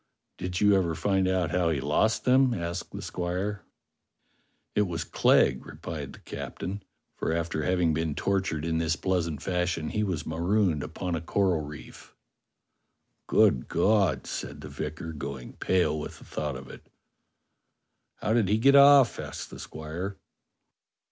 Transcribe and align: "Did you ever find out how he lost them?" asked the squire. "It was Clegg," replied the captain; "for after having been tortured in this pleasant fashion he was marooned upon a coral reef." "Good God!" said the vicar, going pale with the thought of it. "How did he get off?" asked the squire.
"Did 0.39 0.59
you 0.59 0.75
ever 0.75 0.95
find 0.95 1.27
out 1.27 1.51
how 1.51 1.69
he 1.69 1.79
lost 1.79 2.25
them?" 2.25 2.55
asked 2.55 2.89
the 2.91 3.03
squire. 3.03 3.61
"It 4.73 4.87
was 4.87 5.03
Clegg," 5.03 5.63
replied 5.63 6.13
the 6.13 6.19
captain; 6.21 6.81
"for 7.13 7.31
after 7.31 7.61
having 7.63 7.93
been 7.93 8.15
tortured 8.15 8.65
in 8.65 8.79
this 8.79 8.95
pleasant 8.95 9.43
fashion 9.43 9.89
he 9.91 10.01
was 10.03 10.25
marooned 10.25 10.81
upon 10.81 11.13
a 11.13 11.21
coral 11.21 11.61
reef." 11.61 12.15
"Good 13.27 13.67
God!" 13.67 14.25
said 14.25 14.61
the 14.61 14.69
vicar, 14.69 15.13
going 15.13 15.53
pale 15.57 15.99
with 15.99 16.17
the 16.17 16.25
thought 16.25 16.55
of 16.55 16.67
it. 16.67 16.89
"How 18.15 18.33
did 18.33 18.47
he 18.49 18.57
get 18.57 18.75
off?" 18.75 19.19
asked 19.19 19.51
the 19.51 19.59
squire. 19.59 20.17